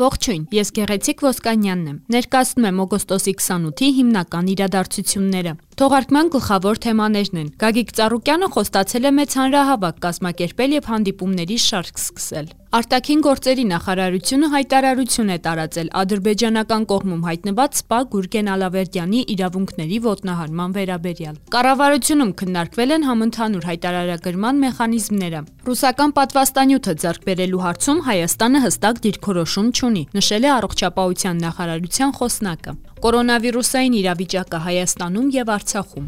[0.00, 7.46] Ողջույն, ես Գեղեցիկ Ոսկանյանն եմ։ Ներկայացնում եմ օգոստոսի 28-ի հիմնական իրադարձությունները։ Թողարկման գլխավոր թեմաներն են.
[7.62, 15.30] Գագիկ Ծառուկյանը խոստացել է մեծ հանրահավաք կազմակերպել եւ հանդիպումների շարք սկսել։ Արտաքին գործերի նախարարությունը հայտարարություն
[15.34, 23.66] է տարածել ադրբեջանական կողմում հայտնված սպա Գուրգեն Ալավերդյանի իրավունքների ոտնահարման վերաբերյալ։ Կառավարությունում քննարկվել են համընդհանուր
[23.70, 32.14] հայտարարագրման մեխանիզմները։ Ռուսական պատվաստանյութը ձեռք բերելու հարցում Հայաստանը հստակ դիրքորոշում չունի, նշել է առողջապահության նախարարության
[32.20, 36.06] խոսնակը։ Կորոնավիրուսային իրավիճակը Հայաստանում եւ Արցախում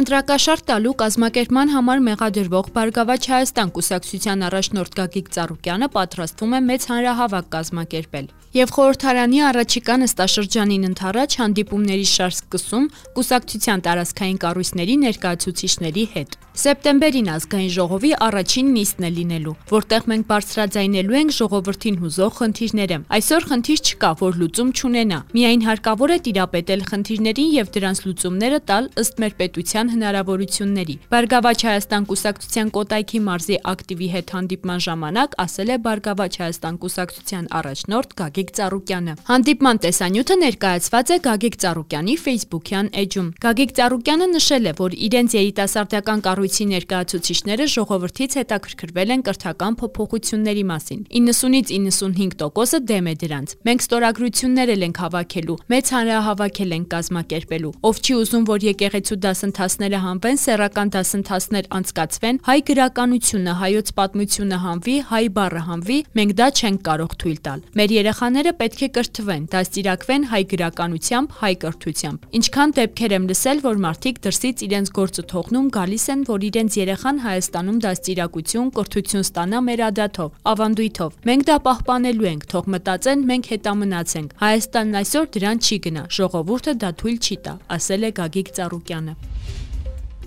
[0.00, 7.48] Ընտրակաշարք տալու կազմակերպման համար մեղադրվող Բարգավաճ Հայաստան կուսակցության առաջնորդ Գագիկ Ծառուկյանը պատրաստվում է մեծ հանրահավաք
[7.54, 8.28] կազմակերպել։
[8.60, 12.86] Եվ խորհրդարանի առաջիկա նստաշրջանին ընթരാճ հանդիպումների շարք սկսում
[13.18, 21.14] կուսակցության տարածքային կառույցների ներկայացուցիչների հետ։ Սեպտեմբերին ազգային ժողովի առաջին նիստն է լինելու, որտեղ մենք բարձրաձայնելու
[21.20, 27.50] ենք ժողովրդին հուզող խնդիրները։ Այսօր խնդիր չկա, որ լուծում չունենա։ Միայն հարկավոր է տիրապետել խնդիրներին
[27.54, 34.34] եւ դրանց լուծումները տալ ըստ մեր պետության հնարավորությունների։ Բարգավաճ Հայաստան կուսակցության Կոտայքի մարզի ակտիվի հետ
[34.36, 41.58] հանդիպման ժամանակ ասել է Բարգավաճ Հայաստան կուսակցության առաջնորդ Գագիկ Ծառուկյանը։ Հանդիպման տեսանյութը ներկայացված է Գագիկ
[41.64, 49.22] Ծառուկյանի Facebook-յան էջում։ Գագիկ Ծառուկյանը նշել է, որ իրենց երիտասարդական կառույցի ներկայացուցիչները ժողովրդից հետաքրքրվել են
[49.26, 56.88] կրթական փոփոխությունների մասին։ 90-ից 95%-ը դեմ է դրանց։ Մենք ստորագրություններ ենք հավաքելու, մեծ հանրահավաք ենք
[56.90, 64.58] կազմակերպելու։ Ով չի ուզում, որ եկեղեցու դասընթացները հանվեն, սեռական դասընթացներ անցկացվեն, հայ գրականությունը, հայոց պատմությունը
[64.64, 69.44] հանվի, հայ բառը հանվի, մենք դա չենք կարող թույլ տալ։ Մեր երեխաները պետք է կրթվեն,
[69.54, 75.70] դաստիարակվեն հայ գրականությամբ, հայ կրթությամբ։ Ինչքան դեպքեր եմ լսել, որ մարդիկ դրսից իրենց գործը թողնում
[75.76, 82.28] գալիս են, որ իրենց երեխան Հայաստանում դաստիարակություն, կրթություն ստանա մեր ադաթով, ավանդույթով։ Մենք դա պահպանելու
[82.30, 87.54] ենք, թող մտածեն, մենք հետամնացենք։ Հայաստանն այսօր դրան չի գնա, ժողովուրդը դա թույլ չի տա,
[87.80, 89.14] ասել է Գագիկ Ծառուկյանը։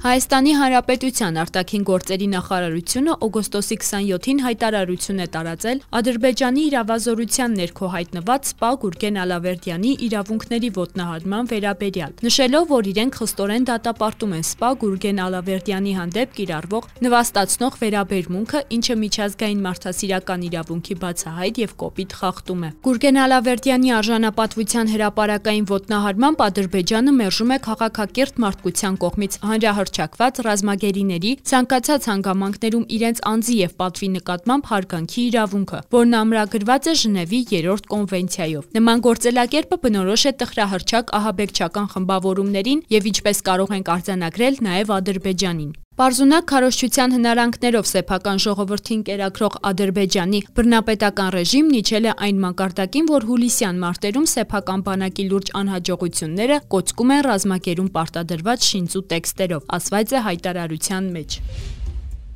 [0.03, 8.71] Հայաստանի Հանրապետության արտաքին գործերի նախարարությունը օգոստոսի 27-ին հայտարարություն է տարածել Ադրբեջանի իրավազորության ներքո հայտնված սպա
[8.81, 16.35] Գուրգեն Ալավերդյանի իրավունքների ոտնահարման վերաբերյալ, նշելով, որ իրենք խստորեն դատապարտում են սպա Գուրգեն Ալավերդյանի հանդեպ
[16.35, 24.93] կիրառվող նվաստացնող վերաբերմունքը, ինչը միջազգային մարդասիրական իրավունքի բացահայտ եւ կոպիտ խախտում է։ Գուրգեն Ալավերդյանի արժանապատվության
[24.97, 33.57] հրապարակային ոտնահարմամբ Ադրբեջանը մերժում է քաղաքակիրթ մարդկության կողմից հանրահրճ հռչակված ռազմագերիների ցանկացած հանգամանքներում իրենց անձի
[33.59, 40.35] եւ պատվի նկատմամբ հարգանքի իրավունքը, որն ամրագրված է Ժնևի 3-րդ կոնվենցիայով։ Նման գործելակերպը բնորոշ է
[40.41, 49.01] տխրահրճակ ահաբեկչական խմբավորումներին եւ ինչպես կարող ենք արձանագրել նաեւ Ադրբեջանին։ Պարզունակ քարոշչության հնարանքներով սեփական ժողովրդին
[49.09, 56.59] կերակրող Ադրբեջանի բռնապետական ռեժիմն իջել է այն մակարդակին, որ հուլիսյան մարտերում սեփական բանակի լուրջ անհաջողությունները
[56.73, 61.39] կոչկում են ռազմակերում պարտադրված շինծու տեքստերով, ասված է հայտարարության մեջ։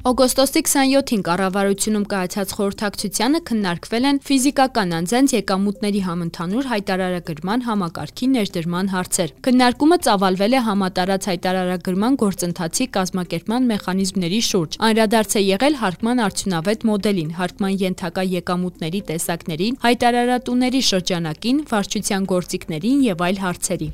[0.05, 9.33] Օգոստոսի 27-ին կառավարությունում կայացած խորհրդակցությանը քննարկվել են ֆիզիկական անձանց եկամուտների համընդհանուր հայտարարագրման համակարգի ներդրման հարցեր։
[9.47, 17.35] Քննարկումը ծավալվել է համատարած հայտարարագրման գործընթացի կազմակերպման մեխանիզմների շուրջ։ Անդրադարձ է եղել հարկման արդյունավետ մոդելին,
[17.41, 23.91] հարկման ենթակա եկամուտների տեսակներին, հայտարարատուների շրջանակին, վարչության գործիքներին եւ այլ հարցերի։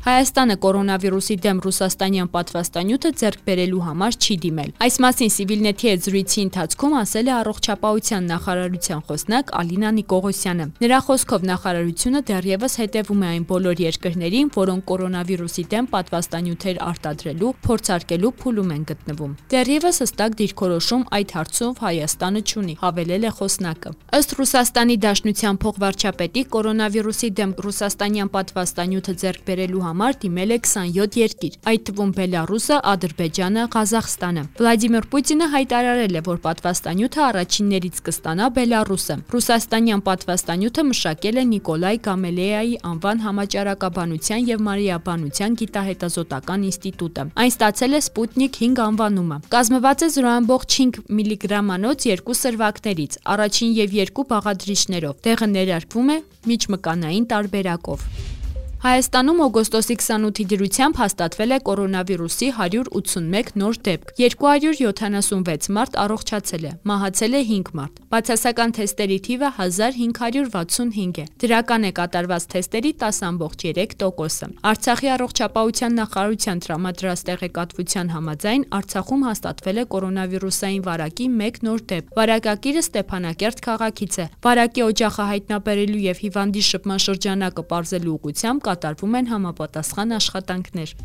[0.00, 6.40] Հայաստանը կորոնավիրուսի դեմ ռուսաստանյան պատվաստանյութը ձեռք բերելու համար չի դիմել։ Այս մասին Civilnet-ի հետ զրույցի
[6.40, 13.44] ընթացքում ասել է առողջապահության նախարարության խոսնակ Ալինա Նիկողոսյանը։ Նրա խոսքով նախարարությունը դեռևս հետևում է այն
[13.50, 21.36] բոլոր երկրներին, որոնք կորոնավիրուսի դեմ պատվաստանյութեր արտադրելու, փորձարկելու փուլում են գտնվում։ Դեռևս հստակ դիրքորոշում այդ
[21.36, 29.46] հարցով Հայաստանը չունի, հավելել է խոսնակը։ Ըստ Ռուսաստանի Դաշնության փոխվարչապետի կորոնավիրուսի դեմ ռուսաստանյան պատվաստանյութը ձեռք
[29.50, 36.22] բերելու համար դիմել է 27 երկիր, այդ թվում Բելարուսը, Ադրբեջանը, Ղազախստանը։ Վլադիմիր Պուտինը հայտարարել է,
[36.30, 45.58] որ պատվաստանյութը առաջիններից կստանա Բելարուսը։ Ռուսաստանյան պատվաստանյութը մշակել է Նիկոլայ Գամելեայի անվան համաճարակաբանության եւ մարիաբանության
[45.60, 53.72] գիտահետազոտական ինստիտուտը։ Այն ստացել է Սպուտնիկ 5 անվանումը։ Կազմված է 0.5 միլիգրամանոց երկու սրվակներից, առաջին
[53.80, 56.20] եւ երկու բաղադրիչներով։ Դեղը ներարկվում է
[56.50, 58.39] միջմկանային տարբերակով։
[58.80, 67.36] Հայաստանում օգոստոսի 28-ի դրությամբ հաստատվել է կորոնավիրուսի 181 նոր դեպք։ 276 մարդ առողջացել է, մահացել
[67.36, 76.00] է 5 մարդ։ Բացասական թեստերի թիվը 1565 է։ Դրական է կատարված թեստերի 10.3%-ը։ Արցախի առողջապահության
[76.00, 84.18] նախարարության տրամադրած տեղեկատվության համաձայն Արցախում հաստատվել է կորոնավիրուսային վարակի 1 նոր դեպք։ Վարակակիրը Ստեփանակերտ քաղաքից
[84.24, 90.96] է։ Վարակի օջախը հայտնաբերելու եւ հիվանդի շփման շրջանակը ողջելու ուղղությամբ կատարվում են համապատասխան աշխատանքներ։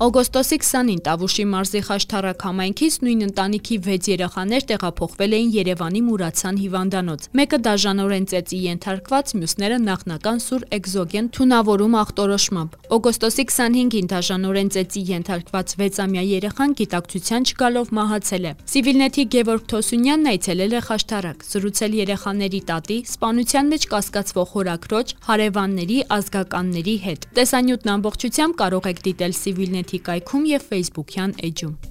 [0.00, 7.26] Օգոստոսի 20-ին Տավուշի մարզի Խաշթարակ համայնքից նույն ընտանիքի 6 երեխաներ տեղափոխվել էին Երևանի Մուրացան հիվանդանոց։
[7.36, 15.76] Մեկը դաժանորեն ծեծի ենթարկված, մյուսները նախնական սուր էկզոգեն թունավորում ախտորոշմամբ։ Օգոստոսի 25-ին դաժանորեն ծեծի ենթարկված
[15.84, 22.98] 6-ամյա երեխան գիտակցության չգալով մահացել է։ Սիվիլնեթի Գևորգ Թոսունյանն այցելել է Խաշթարակ, զրուցել երեխաների տատի,
[23.10, 30.68] սպանության մեջ կասկածվող հորաքրոջ, հարևանների, ազգականների հետ։ Տեսանյութն ամբողջությամբ կարող եք դիտել Սիվիլնեթի կայքում եւ
[30.70, 31.89] Facebook-յան էջում։